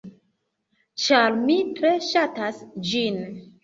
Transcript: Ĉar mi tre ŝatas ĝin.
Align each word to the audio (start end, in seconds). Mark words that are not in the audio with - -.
Ĉar 1.05 1.37
mi 1.43 1.59
tre 1.79 1.95
ŝatas 2.09 2.67
ĝin. 2.93 3.27